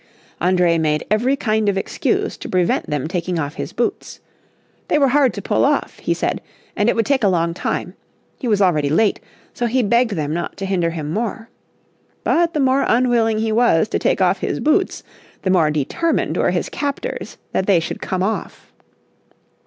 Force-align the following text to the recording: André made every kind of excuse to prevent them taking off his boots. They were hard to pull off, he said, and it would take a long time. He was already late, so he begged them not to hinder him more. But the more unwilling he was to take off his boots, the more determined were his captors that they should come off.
André 0.41 0.79
made 0.79 1.05
every 1.11 1.35
kind 1.35 1.69
of 1.69 1.77
excuse 1.77 2.35
to 2.35 2.49
prevent 2.49 2.89
them 2.89 3.07
taking 3.07 3.37
off 3.37 3.53
his 3.53 3.71
boots. 3.71 4.19
They 4.87 4.97
were 4.97 5.09
hard 5.09 5.31
to 5.35 5.43
pull 5.43 5.63
off, 5.63 5.99
he 5.99 6.15
said, 6.15 6.41
and 6.75 6.89
it 6.89 6.95
would 6.95 7.05
take 7.05 7.23
a 7.23 7.27
long 7.27 7.53
time. 7.53 7.93
He 8.39 8.47
was 8.47 8.63
already 8.63 8.89
late, 8.89 9.19
so 9.53 9.67
he 9.67 9.83
begged 9.83 10.13
them 10.15 10.33
not 10.33 10.57
to 10.57 10.65
hinder 10.65 10.89
him 10.89 11.11
more. 11.11 11.49
But 12.23 12.55
the 12.55 12.59
more 12.59 12.83
unwilling 12.87 13.37
he 13.37 13.51
was 13.51 13.87
to 13.89 13.99
take 13.99 14.21
off 14.21 14.39
his 14.39 14.59
boots, 14.59 15.03
the 15.43 15.51
more 15.51 15.69
determined 15.69 16.35
were 16.35 16.49
his 16.49 16.67
captors 16.67 17.37
that 17.51 17.67
they 17.67 17.79
should 17.79 18.01
come 18.01 18.23
off. 18.23 18.73